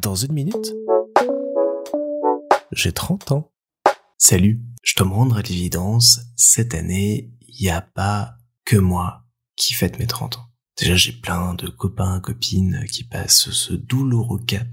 Dans 0.00 0.14
une 0.14 0.32
minute, 0.32 0.74
j'ai 2.72 2.92
30 2.92 3.32
ans. 3.32 3.50
Salut, 4.16 4.62
je 4.82 4.94
dois 4.96 5.06
me 5.06 5.12
rendre 5.12 5.36
à 5.36 5.42
l'évidence, 5.42 6.20
cette 6.36 6.74
année, 6.74 7.32
il 7.48 7.62
n'y 7.62 7.70
a 7.70 7.80
pas 7.80 8.36
que 8.64 8.76
moi 8.76 9.24
qui 9.56 9.74
fête 9.74 9.98
mes 9.98 10.06
30 10.06 10.38
ans. 10.38 10.46
Déjà, 10.78 10.94
j'ai 10.94 11.12
plein 11.12 11.54
de 11.54 11.68
copains, 11.68 12.20
copines 12.20 12.84
qui 12.92 13.04
passent 13.04 13.50
ce 13.50 13.72
douloureux 13.72 14.42
cap 14.44 14.68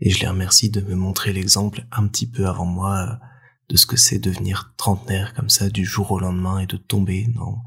et 0.00 0.10
je 0.10 0.20
les 0.20 0.28
remercie 0.28 0.70
de 0.70 0.80
me 0.80 0.96
montrer 0.96 1.32
l'exemple 1.32 1.86
un 1.92 2.08
petit 2.08 2.28
peu 2.28 2.46
avant 2.46 2.66
moi 2.66 3.20
de 3.68 3.76
ce 3.76 3.86
que 3.86 3.96
c'est 3.96 4.18
devenir 4.18 4.74
trentenaire 4.76 5.34
comme 5.34 5.48
ça 5.48 5.70
du 5.70 5.84
jour 5.84 6.10
au 6.10 6.18
lendemain 6.18 6.58
et 6.58 6.66
de 6.66 6.76
tomber 6.76 7.28
dans 7.34 7.62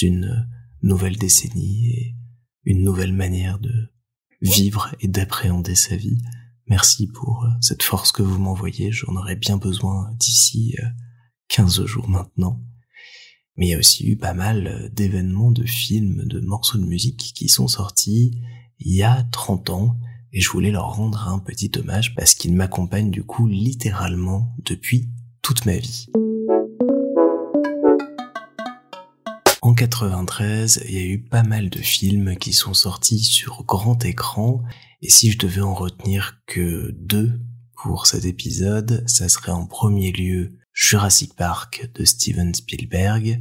une 0.00 0.46
nouvelle 0.82 1.16
décennie 1.16 1.88
et 1.88 2.16
une 2.64 2.82
nouvelle 2.82 3.12
manière 3.14 3.58
de 3.58 3.90
vivre 4.40 4.94
et 5.00 5.08
d'appréhender 5.08 5.74
sa 5.74 5.96
vie. 5.96 6.18
Merci 6.66 7.08
pour 7.08 7.44
euh, 7.44 7.48
cette 7.60 7.82
force 7.82 8.12
que 8.12 8.22
vous 8.22 8.38
m'envoyez, 8.38 8.92
j'en 8.92 9.16
aurais 9.16 9.36
bien 9.36 9.56
besoin 9.56 10.12
d'ici 10.18 10.76
15 11.48 11.80
euh, 11.80 11.86
jours 11.86 12.08
maintenant. 12.08 12.62
Mais 13.56 13.66
il 13.66 13.70
y 13.70 13.74
a 13.74 13.78
aussi 13.78 14.06
eu 14.06 14.16
pas 14.16 14.34
mal 14.34 14.66
euh, 14.66 14.88
d'événements, 14.88 15.50
de 15.50 15.64
films, 15.64 16.24
de 16.26 16.40
morceaux 16.40 16.78
de 16.78 16.86
musique 16.86 17.32
qui 17.34 17.48
sont 17.48 17.68
sortis 17.68 18.40
il 18.78 18.94
y 18.94 19.02
a 19.02 19.24
30 19.32 19.70
ans 19.70 19.98
et 20.32 20.40
je 20.40 20.48
voulais 20.48 20.70
leur 20.70 20.94
rendre 20.94 21.28
un 21.28 21.38
petit 21.38 21.70
hommage 21.76 22.14
parce 22.14 22.34
qu'ils 22.34 22.54
m'accompagnent 22.54 23.10
du 23.10 23.24
coup 23.24 23.46
littéralement 23.46 24.54
depuis 24.64 25.10
toute 25.42 25.66
ma 25.66 25.76
vie. 25.76 26.06
En 29.70 29.74
93, 29.74 30.82
il 30.88 30.94
y 30.96 30.98
a 30.98 31.04
eu 31.04 31.22
pas 31.22 31.44
mal 31.44 31.70
de 31.70 31.78
films 31.78 32.36
qui 32.36 32.52
sont 32.52 32.74
sortis 32.74 33.20
sur 33.20 33.62
grand 33.62 34.04
écran, 34.04 34.64
et 35.00 35.08
si 35.08 35.30
je 35.30 35.38
devais 35.38 35.60
en 35.60 35.74
retenir 35.74 36.40
que 36.46 36.90
deux 36.98 37.40
pour 37.76 38.08
cet 38.08 38.24
épisode, 38.24 39.04
ça 39.06 39.28
serait 39.28 39.52
en 39.52 39.68
premier 39.68 40.10
lieu 40.10 40.58
Jurassic 40.72 41.36
Park 41.36 41.88
de 41.94 42.04
Steven 42.04 42.52
Spielberg, 42.52 43.38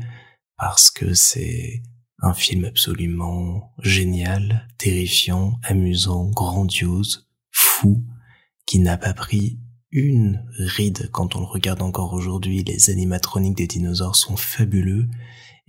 parce 0.56 0.92
que 0.92 1.16
c'est 1.16 1.82
un 2.20 2.36
film 2.36 2.66
absolument 2.66 3.74
génial, 3.82 4.68
terrifiant, 4.78 5.58
amusant, 5.64 6.30
grandiose, 6.30 7.28
fou, 7.50 8.06
qui 8.68 8.78
n'a 8.78 8.98
pas 8.98 9.16
pris 9.16 9.58
une 9.90 10.46
ride 10.60 11.10
quand 11.12 11.36
on 11.36 11.40
le 11.40 11.48
regarde 11.48 11.82
encore 11.82 12.14
aujourd'hui. 12.14 12.64
Les 12.64 12.92
animatroniques 12.92 13.58
des 13.58 13.66
dinosaures 13.66 14.16
sont 14.16 14.38
fabuleux 14.38 15.08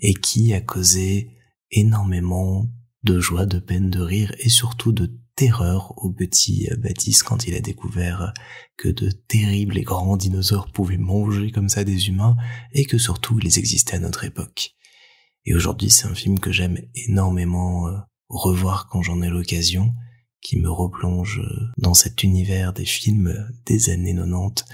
et 0.01 0.15
qui 0.15 0.53
a 0.55 0.61
causé 0.61 1.31
énormément 1.71 2.69
de 3.03 3.21
joie, 3.21 3.47
de 3.47 3.59
peine, 3.59 3.91
de 3.91 4.01
rire 4.01 4.35
et 4.39 4.49
surtout 4.49 4.93
de 4.93 5.19
terreur 5.37 5.95
au 5.97 6.13
petit 6.13 6.69
Baptiste 6.79 7.23
quand 7.23 7.47
il 7.47 7.55
a 7.55 7.61
découvert 7.61 8.35
que 8.77 8.89
de 8.89 9.11
terribles 9.11 9.79
et 9.79 9.83
grands 9.83 10.17
dinosaures 10.17 10.71
pouvaient 10.71 10.99
manger 10.99 11.51
comme 11.51 11.69
ça 11.69 11.85
des 11.85 12.09
humains 12.09 12.37
et 12.73 12.85
que 12.85 12.99
surtout 12.99 13.39
ils 13.43 13.59
existaient 13.59 13.97
à 13.97 14.01
notre 14.01 14.25
époque. 14.25 14.75
Et 15.47 15.55
aujourd'hui 15.55 15.89
c'est 15.89 16.07
un 16.07 16.15
film 16.15 16.39
que 16.39 16.53
j'aime 16.53 16.79
énormément 16.95 17.89
euh, 17.89 17.97
revoir 18.29 18.89
quand 18.89 19.03
j'en 19.03 19.23
ai 19.23 19.29
l'occasion, 19.29 19.95
qui 20.43 20.59
me 20.59 20.71
replonge 20.71 21.41
euh, 21.41 21.67
dans 21.79 21.95
cet 21.95 22.23
univers 22.23 22.73
des 22.73 22.85
films 22.85 23.35
des 23.67 23.91
années 23.91 24.15
90 24.15 24.65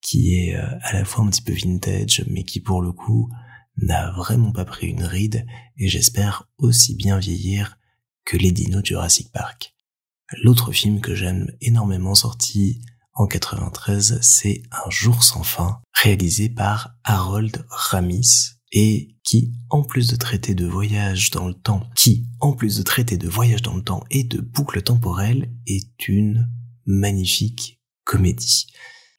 qui 0.00 0.34
est 0.34 0.56
euh, 0.56 0.66
à 0.82 0.92
la 0.92 1.04
fois 1.04 1.24
un 1.24 1.30
petit 1.30 1.42
peu 1.42 1.52
vintage 1.52 2.24
mais 2.28 2.44
qui 2.44 2.60
pour 2.60 2.80
le 2.80 2.92
coup 2.92 3.28
n'a 3.76 4.10
vraiment 4.12 4.52
pas 4.52 4.64
pris 4.64 4.88
une 4.88 5.04
ride 5.04 5.46
et 5.76 5.88
j'espère 5.88 6.48
aussi 6.58 6.94
bien 6.94 7.18
vieillir 7.18 7.78
que 8.24 8.36
les 8.36 8.52
dinos 8.52 8.84
Jurassic 8.84 9.32
Park. 9.32 9.74
L'autre 10.42 10.72
film 10.72 11.00
que 11.00 11.14
j'aime 11.14 11.50
énormément 11.60 12.14
sorti 12.14 12.82
en 13.14 13.26
93, 13.26 14.18
c'est 14.22 14.62
Un 14.70 14.90
jour 14.90 15.22
sans 15.22 15.42
fin, 15.42 15.80
réalisé 15.92 16.48
par 16.48 16.94
Harold 17.04 17.66
Ramis 17.68 18.56
et 18.72 19.16
qui, 19.22 19.52
en 19.68 19.82
plus 19.82 20.08
de 20.08 20.16
traiter 20.16 20.54
de 20.54 20.66
voyage 20.66 21.30
dans 21.30 21.46
le 21.46 21.54
temps, 21.54 21.88
qui, 21.94 22.26
en 22.40 22.54
plus 22.54 22.78
de 22.78 22.82
traiter 22.82 23.18
de 23.18 23.28
voyage 23.28 23.62
dans 23.62 23.76
le 23.76 23.82
temps 23.82 24.02
et 24.10 24.24
de 24.24 24.40
boucle 24.40 24.82
temporelle, 24.82 25.52
est 25.66 26.08
une 26.08 26.48
magnifique 26.86 27.82
comédie. 28.04 28.66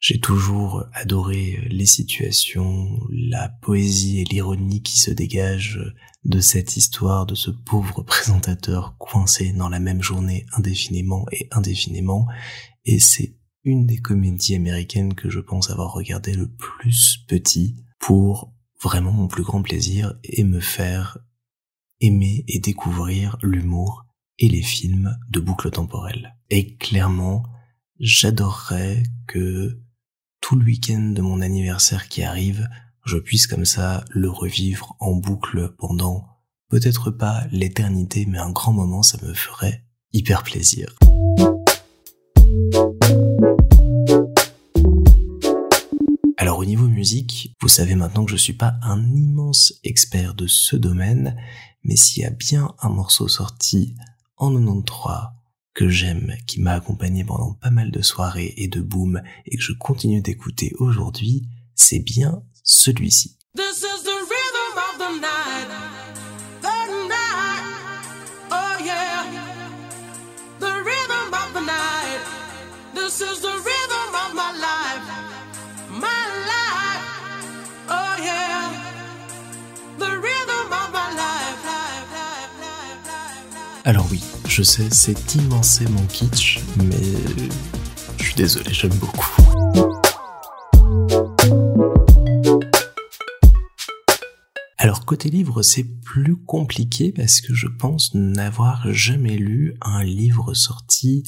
J'ai 0.04 0.20
toujours 0.20 0.84
adoré 0.92 1.66
les 1.70 1.86
situations, 1.86 3.00
la 3.08 3.48
poésie 3.48 4.20
et 4.20 4.24
l'ironie 4.24 4.82
qui 4.82 5.00
se 5.00 5.10
dégagent 5.10 5.80
de 6.26 6.40
cette 6.40 6.76
histoire 6.76 7.24
de 7.24 7.34
ce 7.34 7.50
pauvre 7.50 8.02
présentateur 8.06 8.98
coincé 8.98 9.54
dans 9.54 9.70
la 9.70 9.80
même 9.80 10.02
journée 10.02 10.44
indéfiniment 10.52 11.24
et 11.32 11.48
indéfiniment. 11.52 12.26
Et 12.84 13.00
c'est 13.00 13.38
une 13.62 13.86
des 13.86 13.96
comédies 13.96 14.56
américaines 14.56 15.14
que 15.14 15.30
je 15.30 15.40
pense 15.40 15.70
avoir 15.70 15.94
regardé 15.94 16.34
le 16.34 16.52
plus 16.52 17.24
petit 17.26 17.74
pour 17.98 18.52
vraiment 18.82 19.12
mon 19.12 19.26
plus 19.26 19.42
grand 19.42 19.62
plaisir 19.62 20.18
et 20.22 20.44
me 20.44 20.60
faire 20.60 21.16
aimer 22.02 22.44
et 22.46 22.58
découvrir 22.58 23.38
l'humour 23.42 24.04
et 24.38 24.50
les 24.50 24.60
films 24.60 25.16
de 25.30 25.40
boucle 25.40 25.70
temporelle. 25.70 26.36
Et 26.50 26.76
clairement, 26.76 27.42
j'adorerais 27.98 29.02
que 29.26 29.80
le 30.52 30.64
week-end 30.64 31.12
de 31.14 31.22
mon 31.22 31.40
anniversaire 31.40 32.08
qui 32.08 32.22
arrive, 32.22 32.68
je 33.06 33.16
puisse 33.16 33.46
comme 33.46 33.64
ça 33.64 34.04
le 34.10 34.28
revivre 34.28 34.94
en 35.00 35.14
boucle 35.14 35.74
pendant 35.78 36.28
peut-être 36.68 37.10
pas 37.10 37.44
l'éternité, 37.50 38.26
mais 38.26 38.38
un 38.38 38.50
grand 38.50 38.72
moment, 38.72 39.02
ça 39.02 39.18
me 39.22 39.32
ferait 39.32 39.84
hyper 40.12 40.42
plaisir. 40.42 40.94
Alors 46.36 46.58
au 46.58 46.64
niveau 46.64 46.88
musique, 46.88 47.56
vous 47.62 47.68
savez 47.68 47.94
maintenant 47.94 48.24
que 48.24 48.30
je 48.30 48.36
suis 48.36 48.52
pas 48.52 48.74
un 48.82 49.02
immense 49.02 49.72
expert 49.82 50.34
de 50.34 50.46
ce 50.46 50.76
domaine, 50.76 51.36
mais 51.84 51.96
s'il 51.96 52.22
y 52.22 52.26
a 52.26 52.30
bien 52.30 52.74
un 52.80 52.90
morceau 52.90 53.28
sorti 53.28 53.94
en 54.36 54.50
93 54.50 55.43
que 55.74 55.88
j'aime, 55.88 56.34
qui 56.46 56.60
m'a 56.60 56.72
accompagné 56.72 57.24
pendant 57.24 57.54
pas 57.54 57.70
mal 57.70 57.90
de 57.90 58.00
soirées 58.00 58.54
et 58.56 58.68
de 58.68 58.80
boom 58.80 59.22
et 59.46 59.56
que 59.56 59.62
je 59.62 59.72
continue 59.72 60.22
d'écouter 60.22 60.72
aujourd'hui, 60.78 61.48
c'est 61.74 61.98
bien 61.98 62.42
celui-ci. 62.62 63.36
Alors 83.86 84.08
oui, 84.10 84.22
je 84.48 84.62
sais, 84.62 84.88
c'est 84.90 85.34
immensément 85.34 86.06
kitsch, 86.06 86.58
mais 86.78 86.96
je 88.16 88.24
suis 88.24 88.34
désolé, 88.34 88.72
j'aime 88.72 88.94
beaucoup. 88.94 89.28
Alors 94.78 95.04
côté 95.04 95.28
livre, 95.28 95.60
c'est 95.60 95.84
plus 96.00 96.34
compliqué 96.34 97.12
parce 97.12 97.42
que 97.42 97.52
je 97.52 97.66
pense 97.66 98.14
n'avoir 98.14 98.90
jamais 98.90 99.36
lu 99.36 99.74
un 99.82 100.02
livre 100.02 100.54
sorti 100.54 101.22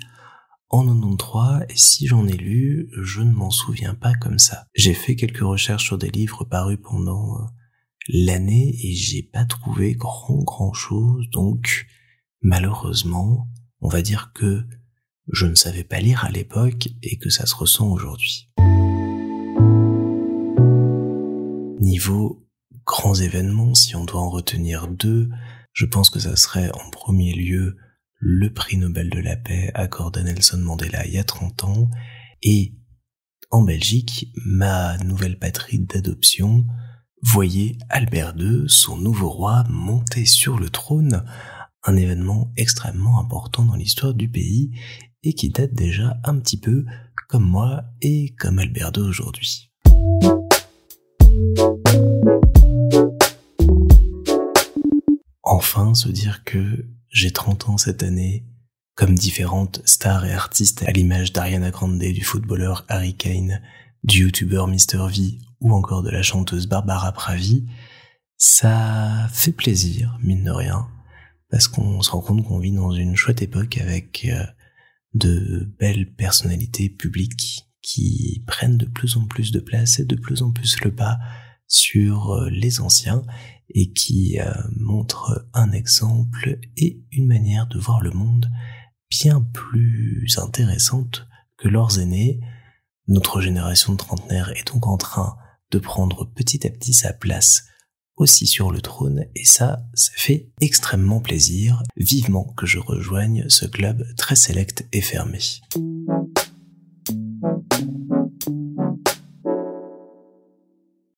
en 0.70 0.86
93 0.86 1.66
et 1.68 1.76
si 1.76 2.06
j'en 2.06 2.26
ai 2.26 2.38
lu, 2.38 2.88
je 3.02 3.20
ne 3.20 3.34
m'en 3.34 3.50
souviens 3.50 3.94
pas 3.94 4.14
comme 4.14 4.38
ça. 4.38 4.64
J'ai 4.74 4.94
fait 4.94 5.14
quelques 5.14 5.44
recherches 5.44 5.84
sur 5.84 5.98
des 5.98 6.10
livres 6.10 6.44
parus 6.44 6.78
pendant 6.82 7.34
euh, 7.34 7.44
l'année 8.08 8.74
et 8.82 8.94
j'ai 8.94 9.22
pas 9.22 9.44
trouvé 9.44 9.92
grand 9.92 10.42
grand 10.42 10.72
chose 10.72 11.28
donc 11.32 11.86
malheureusement, 12.46 13.48
on 13.80 13.88
va 13.88 14.02
dire 14.02 14.30
que 14.32 14.64
je 15.32 15.46
ne 15.46 15.56
savais 15.56 15.82
pas 15.82 15.98
lire 15.98 16.24
à 16.24 16.30
l'époque 16.30 16.88
et 17.02 17.18
que 17.18 17.28
ça 17.28 17.44
se 17.44 17.56
ressent 17.56 17.88
aujourd'hui. 17.90 18.48
Niveau 21.80 22.46
grands 22.84 23.16
événements, 23.16 23.74
si 23.74 23.96
on 23.96 24.04
doit 24.04 24.20
en 24.20 24.30
retenir 24.30 24.86
deux, 24.86 25.28
je 25.72 25.86
pense 25.86 26.08
que 26.08 26.20
ça 26.20 26.36
serait 26.36 26.70
en 26.70 26.90
premier 26.90 27.34
lieu 27.34 27.76
le 28.20 28.52
prix 28.52 28.76
Nobel 28.76 29.10
de 29.10 29.18
la 29.18 29.36
paix 29.36 29.72
accordé 29.74 30.20
à 30.20 30.22
Nelson 30.22 30.58
Mandela 30.58 31.04
il 31.04 31.14
y 31.14 31.18
a 31.18 31.24
30 31.24 31.64
ans 31.64 31.90
et 32.42 32.76
en 33.50 33.62
Belgique, 33.62 34.30
ma 34.44 34.96
nouvelle 34.98 35.38
patrie 35.38 35.80
d'adoption 35.80 36.64
voyait 37.22 37.76
Albert 37.88 38.34
II, 38.38 38.66
son 38.68 38.96
nouveau 38.98 39.30
roi, 39.30 39.64
monter 39.68 40.26
sur 40.26 40.60
le 40.60 40.70
trône 40.70 41.24
un 41.86 41.96
événement 41.96 42.52
extrêmement 42.56 43.20
important 43.20 43.64
dans 43.64 43.76
l'histoire 43.76 44.12
du 44.12 44.28
pays 44.28 44.72
et 45.22 45.32
qui 45.32 45.50
date 45.50 45.72
déjà 45.72 46.18
un 46.24 46.38
petit 46.38 46.58
peu 46.58 46.84
comme 47.28 47.44
moi 47.44 47.84
et 48.02 48.34
comme 48.38 48.58
Alberto 48.58 49.02
aujourd'hui. 49.02 49.70
Enfin, 55.42 55.94
se 55.94 56.08
dire 56.08 56.42
que 56.44 56.86
j'ai 57.08 57.30
30 57.30 57.68
ans 57.68 57.78
cette 57.78 58.02
année 58.02 58.44
comme 58.96 59.14
différentes 59.14 59.82
stars 59.84 60.24
et 60.24 60.32
artistes 60.32 60.82
à 60.84 60.90
l'image 60.90 61.32
d'Ariana 61.32 61.70
Grande, 61.70 61.98
du 61.98 62.24
footballeur 62.24 62.84
Harry 62.88 63.14
Kane, 63.14 63.60
du 64.02 64.22
youtubeur 64.22 64.66
Mr 64.66 65.06
V 65.08 65.38
ou 65.60 65.72
encore 65.72 66.02
de 66.02 66.10
la 66.10 66.22
chanteuse 66.22 66.66
Barbara 66.66 67.12
Pravi, 67.12 67.66
ça 68.36 69.28
fait 69.32 69.52
plaisir, 69.52 70.18
mine 70.22 70.44
de 70.44 70.50
rien, 70.50 70.88
parce 71.50 71.68
qu'on 71.68 72.02
se 72.02 72.10
rend 72.10 72.20
compte 72.20 72.44
qu'on 72.44 72.58
vit 72.58 72.72
dans 72.72 72.92
une 72.92 73.16
chouette 73.16 73.42
époque 73.42 73.78
avec 73.78 74.26
euh, 74.26 74.44
de 75.14 75.72
belles 75.78 76.12
personnalités 76.14 76.88
publiques 76.88 77.66
qui 77.82 78.42
prennent 78.46 78.76
de 78.76 78.86
plus 78.86 79.16
en 79.16 79.26
plus 79.26 79.52
de 79.52 79.60
place 79.60 80.00
et 80.00 80.04
de 80.04 80.16
plus 80.16 80.42
en 80.42 80.50
plus 80.50 80.80
le 80.82 80.94
pas 80.94 81.18
sur 81.68 82.32
euh, 82.32 82.50
les 82.50 82.80
anciens 82.80 83.22
et 83.70 83.92
qui 83.92 84.38
euh, 84.40 84.52
montrent 84.76 85.48
un 85.54 85.72
exemple 85.72 86.58
et 86.76 87.04
une 87.12 87.26
manière 87.26 87.66
de 87.66 87.78
voir 87.78 88.00
le 88.00 88.10
monde 88.10 88.50
bien 89.10 89.40
plus 89.40 90.38
intéressante 90.38 91.26
que 91.56 91.68
leurs 91.68 91.98
aînés. 92.00 92.40
Notre 93.08 93.40
génération 93.40 93.92
de 93.92 93.98
trentenaires 93.98 94.50
est 94.50 94.66
donc 94.66 94.86
en 94.86 94.96
train 94.96 95.36
de 95.70 95.78
prendre 95.78 96.24
petit 96.24 96.66
à 96.66 96.70
petit 96.70 96.94
sa 96.94 97.12
place 97.12 97.64
aussi 98.16 98.46
sur 98.46 98.70
le 98.70 98.80
trône 98.80 99.26
et 99.34 99.44
ça, 99.44 99.80
ça 99.94 100.12
fait 100.16 100.48
extrêmement 100.60 101.20
plaisir, 101.20 101.82
vivement 101.96 102.52
que 102.56 102.66
je 102.66 102.78
rejoigne 102.78 103.44
ce 103.48 103.66
club 103.66 104.04
très 104.16 104.36
sélect 104.36 104.86
et 104.92 105.02
fermé. 105.02 105.38